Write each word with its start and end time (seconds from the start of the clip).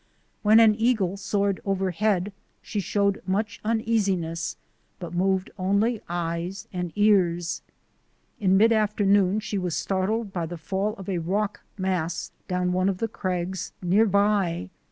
When 0.41 0.59
an 0.59 0.73
eagle 0.79 1.15
soared 1.15 1.61
overhead 1.63 2.33
she 2.63 2.79
showed 2.79 3.21
much 3.27 3.61
uneasiness 3.63 4.57
but 4.97 5.13
moved 5.13 5.51
only 5.59 6.01
eyes 6.09 6.67
and 6.73 6.91
ears. 6.95 7.61
In 8.39 8.57
mid 8.57 8.71
afternoon 8.71 9.41
she 9.41 9.59
was 9.59 9.77
startled 9.77 10.33
by 10.33 10.47
the 10.47 10.57
fall 10.57 10.95
of 10.95 11.07
a 11.07 11.19
rock 11.19 11.61
mass 11.77 12.31
down 12.47 12.71
one 12.73 12.89
of 12.89 12.97
the 12.97 13.07
crags 13.07 13.73
near 13.83 14.07
by. 14.07 14.71